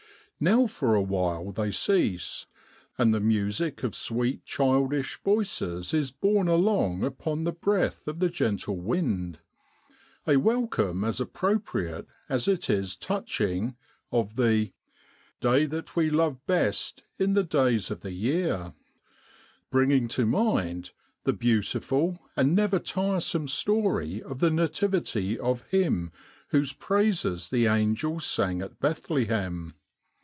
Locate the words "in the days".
17.19-17.91